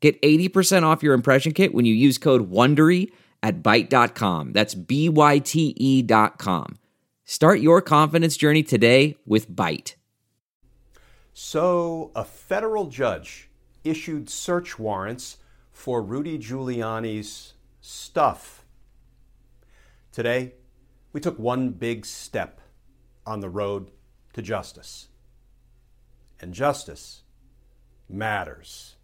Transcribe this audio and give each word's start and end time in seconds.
Get 0.00 0.20
80% 0.22 0.84
off 0.84 1.02
your 1.02 1.14
impression 1.14 1.52
kit 1.52 1.74
when 1.74 1.84
you 1.84 1.94
use 1.94 2.18
code 2.18 2.50
WONDERY 2.50 3.10
at 3.42 3.62
Byte.com. 3.62 4.52
That's 4.52 4.74
B-Y-T-E 4.74 6.02
dot 6.02 6.38
com. 6.38 6.78
Start 7.24 7.60
your 7.60 7.82
confidence 7.82 8.36
journey 8.36 8.62
today 8.62 9.16
with 9.26 9.50
Byte. 9.50 9.94
So, 11.34 12.10
a 12.16 12.24
federal 12.24 12.86
judge 12.86 13.48
issued 13.84 14.28
search 14.28 14.78
warrants 14.78 15.36
for 15.70 16.02
Rudy 16.02 16.38
Giuliani's 16.38 17.54
stuff. 17.80 18.64
Today, 20.10 20.54
we 21.12 21.20
took 21.20 21.38
one 21.38 21.70
big 21.70 22.04
step 22.06 22.60
on 23.24 23.40
the 23.40 23.48
road 23.48 23.90
to 24.32 24.42
justice. 24.42 25.08
And 26.40 26.52
justice 26.54 27.22
matters. 28.08 28.96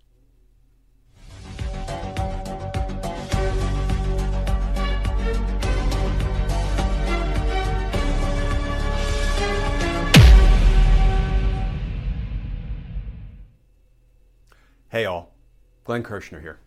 Hey, 14.95 15.07
all. 15.07 15.35
Glenn 15.83 16.05
Kirschner 16.05 16.41
here. 16.41 16.61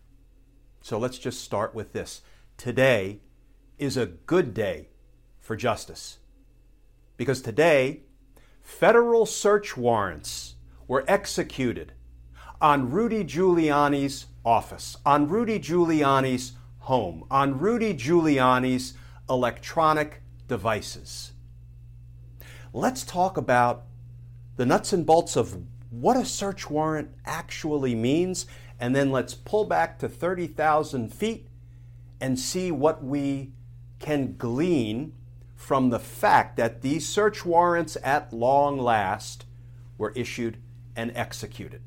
So 0.81 1.00
let's 1.00 1.17
just 1.17 1.39
start 1.39 1.73
with 1.73 1.94
this. 1.94 2.23
Today 2.58 3.22
is 3.78 3.95
a 3.95 4.06
good 4.06 4.53
day 4.53 4.89
for 5.39 5.56
justice 5.56 6.17
because 7.16 7.42
today, 7.42 8.02
federal 8.61 9.25
search 9.25 9.78
warrants 9.78 10.55
were 10.89 11.05
executed 11.08 11.94
on 12.59 12.92
Rudy 12.92 13.23
Giuliani's 13.23 14.25
office, 14.44 14.98
on 15.05 15.30
Rudy 15.30 15.58
Giuliani's 15.58 16.52
home, 16.80 17.23
on 17.31 17.58
Rudy 17.58 17.94
Giuliani's 17.94 18.94
electronic 19.30 20.22
devices. 20.50 21.31
Let's 22.73 23.05
talk 23.05 23.38
about 23.38 23.86
the 24.58 24.66
nuts 24.66 24.92
and 24.92 25.05
bolts 25.05 25.38
of 25.38 25.55
what 26.02 26.17
a 26.17 26.26
search 26.26 26.70
warrant 26.70 27.09
actually 27.26 27.95
means, 27.95 28.45
and 28.80 28.95
then 28.95 29.12
let's 29.12 29.34
pull 29.34 29.66
back 29.66 30.00
to 30.00 30.09
30,000 30.09 31.14
feet 31.14 31.48
and 32.22 32.39
see 32.39 32.72
what 32.72 33.04
we 33.04 33.52
can 34.00 34.36
glean 34.38 35.14
from 35.56 35.89
the 35.89 36.00
fact 36.00 36.56
that 36.58 36.81
these 36.81 37.08
search 37.08 37.45
warrants 37.45 37.98
at 38.04 38.31
long 38.31 38.78
last 38.78 39.45
were 39.98 40.14
issued 40.16 40.58
and 40.95 41.12
executed. 41.16 41.81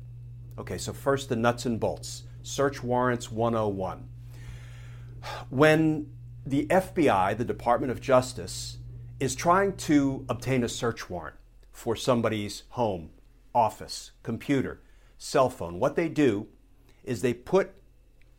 Okay, 0.57 0.77
so 0.77 0.91
first 0.91 1.29
the 1.29 1.35
nuts 1.35 1.65
and 1.65 1.79
bolts. 1.79 2.23
Search 2.43 2.83
warrants 2.83 3.31
101. 3.31 4.07
When 5.49 6.07
the 6.45 6.65
FBI, 6.67 7.37
the 7.37 7.45
Department 7.45 7.91
of 7.91 8.01
Justice, 8.01 8.77
is 9.19 9.35
trying 9.35 9.77
to 9.77 10.25
obtain 10.27 10.63
a 10.63 10.69
search 10.69 11.09
warrant 11.09 11.37
for 11.71 11.95
somebody's 11.95 12.63
home, 12.69 13.11
office, 13.53 14.11
computer, 14.23 14.81
cell 15.17 15.49
phone, 15.49 15.79
what 15.79 15.95
they 15.95 16.09
do 16.09 16.47
is 17.03 17.21
they 17.21 17.33
put 17.33 17.73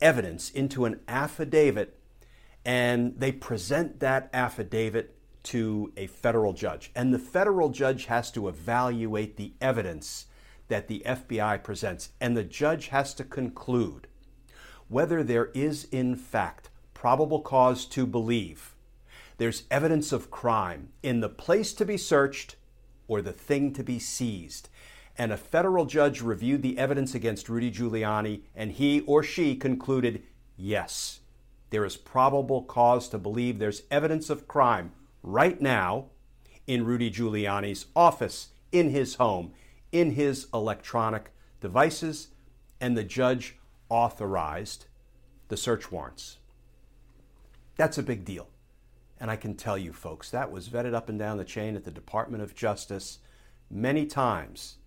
evidence 0.00 0.50
into 0.50 0.84
an 0.84 1.00
affidavit 1.08 1.98
and 2.64 3.14
they 3.18 3.32
present 3.32 4.00
that 4.00 4.28
affidavit 4.32 5.16
to 5.42 5.92
a 5.96 6.06
federal 6.06 6.52
judge. 6.52 6.90
And 6.94 7.12
the 7.12 7.18
federal 7.18 7.70
judge 7.70 8.06
has 8.06 8.30
to 8.32 8.48
evaluate 8.48 9.36
the 9.36 9.54
evidence 9.60 10.26
that 10.68 10.88
the 10.88 11.02
FBI 11.04 11.62
presents. 11.62 12.10
And 12.20 12.36
the 12.36 12.44
judge 12.44 12.88
has 12.88 13.14
to 13.14 13.24
conclude 13.24 14.06
whether 14.88 15.22
there 15.22 15.50
is, 15.54 15.84
in 15.90 16.16
fact, 16.16 16.70
probable 16.94 17.40
cause 17.40 17.84
to 17.86 18.06
believe 18.06 18.74
there's 19.38 19.64
evidence 19.70 20.12
of 20.12 20.30
crime 20.30 20.90
in 21.02 21.20
the 21.20 21.28
place 21.28 21.72
to 21.72 21.84
be 21.84 21.96
searched 21.96 22.54
or 23.08 23.20
the 23.20 23.32
thing 23.32 23.72
to 23.72 23.82
be 23.82 23.98
seized 23.98 24.68
and 25.16 25.32
a 25.32 25.36
federal 25.36 25.84
judge 25.84 26.20
reviewed 26.22 26.62
the 26.62 26.78
evidence 26.78 27.14
against 27.14 27.48
Rudy 27.48 27.70
Giuliani, 27.70 28.42
and 28.54 28.72
he 28.72 29.00
or 29.00 29.22
she 29.22 29.54
concluded 29.54 30.22
yes, 30.56 31.20
there 31.70 31.84
is 31.84 31.96
probable 31.96 32.62
cause 32.62 33.08
to 33.10 33.18
believe 33.18 33.58
there's 33.58 33.82
evidence 33.90 34.30
of 34.30 34.48
crime 34.48 34.92
right 35.22 35.60
now 35.60 36.06
in 36.66 36.84
Rudy 36.84 37.10
Giuliani's 37.10 37.86
office, 37.94 38.48
in 38.70 38.90
his 38.90 39.16
home, 39.16 39.52
in 39.90 40.12
his 40.12 40.46
electronic 40.54 41.30
devices, 41.60 42.28
and 42.80 42.96
the 42.96 43.04
judge 43.04 43.56
authorized 43.88 44.86
the 45.48 45.56
search 45.56 45.92
warrants. 45.92 46.38
That's 47.76 47.98
a 47.98 48.02
big 48.02 48.24
deal. 48.24 48.48
And 49.20 49.30
I 49.30 49.36
can 49.36 49.54
tell 49.54 49.78
you, 49.78 49.92
folks, 49.92 50.30
that 50.30 50.50
was 50.50 50.68
vetted 50.68 50.94
up 50.94 51.08
and 51.08 51.18
down 51.18 51.36
the 51.36 51.44
chain 51.44 51.76
at 51.76 51.84
the 51.84 51.90
Department 51.90 52.42
of 52.42 52.54
Justice 52.54 53.18
many 53.70 54.04
times 54.06 54.78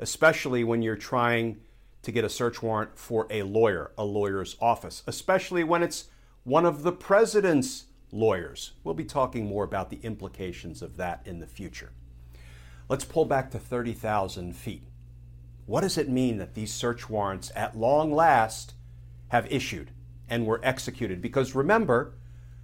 especially 0.00 0.64
when 0.64 0.82
you're 0.82 0.96
trying 0.96 1.60
to 2.02 2.10
get 2.10 2.24
a 2.24 2.28
search 2.28 2.62
warrant 2.62 2.98
for 2.98 3.26
a 3.30 3.42
lawyer, 3.42 3.92
a 3.96 4.04
lawyer's 4.04 4.56
office, 4.60 5.02
especially 5.06 5.62
when 5.62 5.82
it's 5.82 6.08
one 6.44 6.64
of 6.64 6.82
the 6.82 6.92
president's 6.92 7.84
lawyers. 8.10 8.72
We'll 8.82 8.94
be 8.94 9.04
talking 9.04 9.46
more 9.46 9.64
about 9.64 9.90
the 9.90 10.00
implications 10.02 10.82
of 10.82 10.96
that 10.96 11.22
in 11.26 11.38
the 11.38 11.46
future. 11.46 11.92
Let's 12.88 13.04
pull 13.04 13.26
back 13.26 13.50
to 13.52 13.58
30,000 13.58 14.56
feet. 14.56 14.82
What 15.66 15.82
does 15.82 15.96
it 15.96 16.08
mean 16.08 16.38
that 16.38 16.54
these 16.54 16.72
search 16.72 17.08
warrants 17.08 17.52
at 17.54 17.76
long 17.76 18.12
last 18.12 18.74
have 19.28 19.46
issued 19.52 19.92
and 20.28 20.46
were 20.46 20.60
executed? 20.64 21.22
Because 21.22 21.54
remember, 21.54 22.14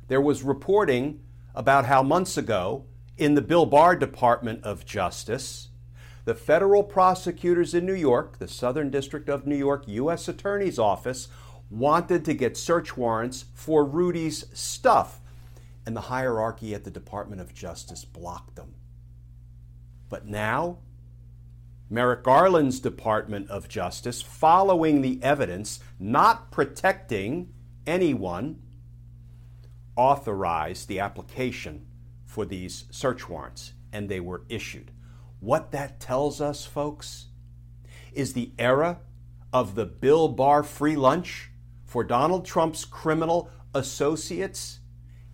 there 0.09 0.21
was 0.21 0.43
reporting 0.43 1.21
about 1.55 1.87
how 1.87 2.03
months 2.03 2.37
ago 2.37 2.87
in 3.17 3.35
the 3.35 3.43
Bill 3.43 3.67
Barr 3.67 3.95
Department 3.95 4.65
of 4.65 4.85
Justice, 4.85 5.69
the 6.27 6.35
federal 6.35 6.83
prosecutors 6.83 7.73
in 7.73 7.87
New 7.87 7.95
York, 7.95 8.39
the 8.41 8.49
Southern 8.49 8.91
District 8.91 9.29
of 9.29 9.47
New 9.47 9.57
York 9.57 9.85
U.S. 9.87 10.27
Attorney's 10.27 10.79
Office, 10.79 11.29
wanted 11.71 12.25
to 12.25 12.35
get 12.35 12.57
search 12.57 12.97
warrants 12.97 13.45
for 13.55 13.85
Rudy's 13.85 14.45
stuff, 14.53 15.21
and 15.87 15.97
the 15.97 16.03
hierarchy 16.03 16.75
at 16.75 16.83
the 16.83 16.91
Department 16.91 17.41
of 17.41 17.55
Justice 17.55 18.05
blocked 18.05 18.57
them. 18.57 18.75
But 20.09 20.27
now, 20.27 20.79
Merrick 21.89 22.25
Garland's 22.25 22.81
Department 22.81 23.49
of 23.49 23.69
Justice, 23.69 24.21
following 24.21 25.03
the 25.03 25.23
evidence, 25.23 25.79
not 26.01 26.51
protecting 26.51 27.53
anyone, 27.87 28.61
authorized 29.95 30.89
the 30.89 30.99
application 30.99 31.87
for 32.25 32.45
these 32.45 32.87
search 32.91 33.29
warrants, 33.29 33.75
and 33.93 34.09
they 34.09 34.19
were 34.19 34.43
issued. 34.49 34.91
What 35.41 35.71
that 35.73 36.01
tells 36.01 36.41
us, 36.41 36.65
folks, 36.65 37.27
is 38.13 38.33
the 38.33 38.53
era 38.59 39.01
of 39.53 39.75
the 39.75 39.87
Bill 39.87 40.29
Barr 40.29 40.63
free 40.63 40.97
lunch 40.97 41.51
for 41.85 42.03
Donald 42.03 42.45
Trump's 42.45 42.85
criminal 42.85 43.51
associates 43.75 44.81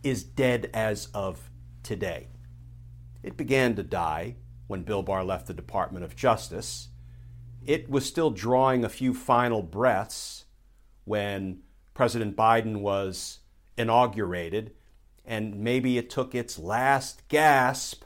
is 0.03 0.25
dead 0.25 0.69
as 0.75 1.07
of 1.15 1.51
today. 1.83 2.29
It 3.23 3.37
began 3.37 3.77
to 3.77 3.83
die 3.83 4.37
when 4.67 4.83
Bill 4.83 5.03
Barr 5.03 5.25
left 5.25 5.47
the 5.47 5.55
Department 5.55 6.05
of 6.05 6.17
Justice. 6.17 6.89
It 7.65 7.89
was 7.89 8.05
still 8.05 8.31
drawing 8.31 8.85
a 8.85 8.89
few 8.89 9.15
final 9.15 9.63
breaths 9.63 10.47
when 11.05 11.63
President 11.95 12.37
Biden 12.37 12.81
was 12.81 13.41
inaugurated, 13.79 14.73
and 15.25 15.57
maybe 15.57 15.99
it 15.99 16.11
took 16.11 16.35
its 16.35 16.59
last 16.59 17.27
gasp 17.29 18.03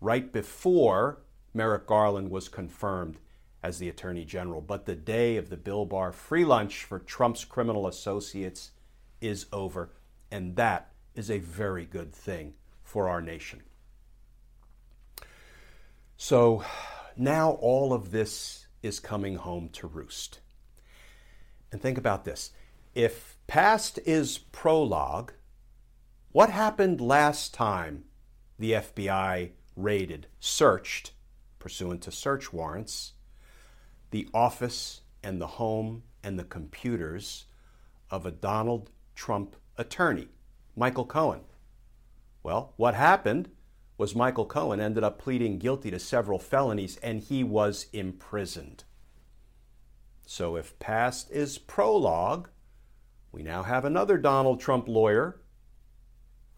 right 0.00 0.32
before 0.32 1.20
Merrick 1.54 1.86
Garland 1.86 2.30
was 2.30 2.48
confirmed 2.48 3.18
as 3.62 3.78
the 3.78 3.88
Attorney 3.88 4.24
General. 4.24 4.60
But 4.60 4.86
the 4.86 4.94
day 4.94 5.36
of 5.36 5.50
the 5.50 5.56
Bill 5.56 5.84
Barr 5.84 6.12
free 6.12 6.44
lunch 6.44 6.84
for 6.84 6.98
Trump's 6.98 7.44
criminal 7.44 7.86
associates 7.86 8.72
is 9.20 9.46
over, 9.52 9.90
and 10.30 10.56
that 10.56 10.92
is 11.14 11.30
a 11.30 11.38
very 11.38 11.84
good 11.84 12.12
thing 12.12 12.54
for 12.82 13.08
our 13.08 13.20
nation. 13.20 13.62
So 16.16 16.64
now 17.16 17.52
all 17.52 17.92
of 17.92 18.10
this 18.10 18.66
is 18.82 19.00
coming 19.00 19.36
home 19.36 19.68
to 19.70 19.86
roost. 19.86 20.40
And 21.72 21.82
think 21.82 21.98
about 21.98 22.24
this 22.24 22.52
if 22.94 23.36
past 23.46 23.98
is 24.06 24.38
prologue, 24.38 25.32
what 26.32 26.50
happened 26.50 27.00
last 27.00 27.54
time 27.54 28.04
the 28.58 28.72
FBI 28.72 29.50
raided, 29.78 30.26
searched, 30.40 31.12
pursuant 31.58 32.02
to 32.02 32.10
search 32.10 32.52
warrants, 32.52 33.12
the 34.10 34.28
office 34.34 35.02
and 35.22 35.40
the 35.40 35.46
home 35.46 36.02
and 36.22 36.38
the 36.38 36.44
computers 36.44 37.46
of 38.10 38.26
a 38.26 38.30
Donald 38.30 38.90
Trump 39.14 39.56
attorney, 39.76 40.28
Michael 40.76 41.06
Cohen? 41.06 41.40
Well, 42.42 42.72
what 42.76 42.94
happened 42.94 43.50
was 43.96 44.14
Michael 44.14 44.46
Cohen 44.46 44.80
ended 44.80 45.04
up 45.04 45.18
pleading 45.18 45.58
guilty 45.58 45.90
to 45.90 45.98
several 45.98 46.38
felonies 46.38 46.96
and 47.02 47.20
he 47.20 47.42
was 47.42 47.86
imprisoned. 47.92 48.84
So 50.26 50.56
if 50.56 50.78
past 50.78 51.30
is 51.30 51.58
prologue, 51.58 52.48
we 53.32 53.42
now 53.42 53.62
have 53.62 53.84
another 53.84 54.18
Donald 54.18 54.60
Trump 54.60 54.88
lawyer 54.88 55.40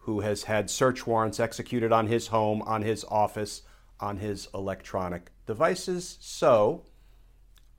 who 0.01 0.21
has 0.21 0.43
had 0.43 0.69
search 0.69 1.05
warrants 1.05 1.39
executed 1.39 1.91
on 1.91 2.07
his 2.07 2.27
home, 2.27 2.61
on 2.63 2.81
his 2.81 3.03
office, 3.05 3.61
on 3.99 4.17
his 4.17 4.47
electronic 4.53 5.31
devices. 5.45 6.17
So 6.19 6.85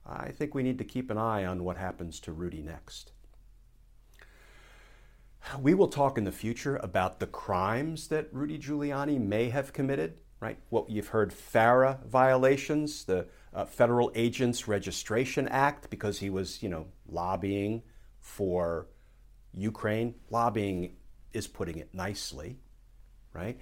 I 0.05 0.31
think 0.31 0.55
we 0.55 0.63
need 0.63 0.77
to 0.77 0.85
keep 0.85 1.11
an 1.11 1.17
eye 1.17 1.45
on 1.45 1.63
what 1.63 1.77
happens 1.77 2.19
to 2.21 2.31
Rudy 2.31 2.61
next. 2.61 3.11
We 5.59 5.73
will 5.73 5.89
talk 5.89 6.17
in 6.17 6.23
the 6.23 6.31
future 6.31 6.77
about 6.77 7.19
the 7.19 7.27
crimes 7.27 8.07
that 8.07 8.29
Rudy 8.31 8.57
Giuliani 8.57 9.19
may 9.19 9.49
have 9.49 9.73
committed, 9.73 10.19
right? 10.39 10.57
What 10.69 10.89
you've 10.89 11.09
heard 11.09 11.33
FARA 11.33 11.99
violations, 12.05 13.03
the 13.03 13.27
uh, 13.53 13.65
Federal 13.65 14.09
Agents 14.15 14.69
Registration 14.69 15.49
Act, 15.49 15.89
because 15.89 16.19
he 16.19 16.29
was, 16.29 16.63
you 16.63 16.69
know, 16.69 16.87
lobbying 17.09 17.83
for 18.21 18.87
Ukraine. 19.53 20.15
Lobbying 20.29 20.95
is 21.33 21.47
putting 21.47 21.77
it 21.77 21.93
nicely, 21.93 22.57
right? 23.33 23.59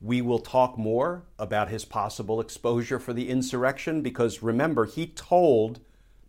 We 0.00 0.20
will 0.20 0.40
talk 0.40 0.76
more 0.76 1.24
about 1.38 1.68
his 1.68 1.84
possible 1.84 2.40
exposure 2.40 2.98
for 2.98 3.12
the 3.12 3.28
insurrection 3.28 4.02
because 4.02 4.42
remember, 4.42 4.84
he 4.84 5.06
told 5.06 5.80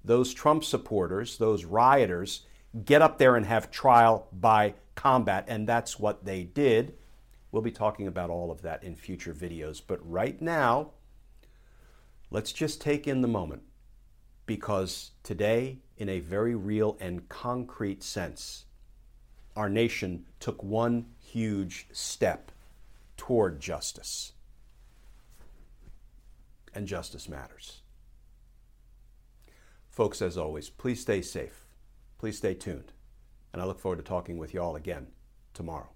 those 0.06 0.34
Trump 0.34 0.63
supporters, 0.63 1.38
those 1.38 1.66
rioters, 1.66 2.45
get 2.86 3.01
up 3.01 3.18
there 3.18 3.36
and 3.36 3.45
have 3.45 3.72
trial 3.72 4.28
by 4.31 4.74
combat, 4.95 5.45
and 5.48 5.68
that's 5.68 6.00
what 6.00 6.25
they 6.25 6.44
did. 6.44 6.96
We'll 7.51 7.62
be 7.62 7.72
talking 7.72 8.07
about 8.07 8.30
all 8.30 8.51
of 8.51 8.62
that 8.63 8.84
in 8.84 8.96
future 8.96 9.34
videos, 9.34 9.81
but 9.86 10.00
right 10.10 10.42
now, 10.42 10.92
let's 12.31 12.51
just 12.51 12.81
take 12.81 13.07
in 13.07 13.22
the 13.22 13.28
moment 13.28 13.63
because 14.46 15.12
today, 15.24 15.80
in 15.98 16.10
a 16.10 16.19
very 16.19 16.56
real 16.56 16.98
and 17.00 17.30
concrete 17.30 18.04
sense, 18.04 18.66
our 19.55 19.69
nation 19.69 20.25
took 20.39 20.63
one 20.63 21.05
huge 21.19 21.88
step 21.91 22.51
toward 23.17 23.59
justice. 23.59 24.33
And 26.73 26.88
justice 26.88 27.29
matters. 27.29 27.81
Folks, 29.89 30.21
as 30.23 30.38
always, 30.38 30.69
please 30.69 31.01
stay 31.01 31.21
safe. 31.21 31.65
Please 32.17 32.38
stay 32.38 32.55
tuned. 32.55 32.94
And 33.51 33.61
I 33.61 33.65
look 33.65 33.79
forward 33.79 33.97
to 33.97 34.03
talking 34.03 34.38
with 34.38 34.53
you 34.53 34.61
all 34.61 34.75
again 34.75 35.07
tomorrow. 35.53 35.89